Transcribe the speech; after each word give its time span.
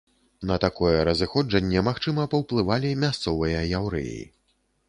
На 0.51 0.55
такое 0.63 1.03
разыходжанне, 1.09 1.83
магчыма, 1.89 2.25
паўплывалі 2.33 2.97
мясцовыя 3.05 3.63
яўрэі. 3.83 4.21